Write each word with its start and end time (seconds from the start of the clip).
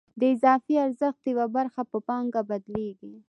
د 0.19 0.21
اضافي 0.33 0.75
ارزښت 0.85 1.21
یوه 1.31 1.45
برخه 1.55 1.81
په 1.91 1.97
پانګه 2.07 2.41
بدلېږي 2.49 3.13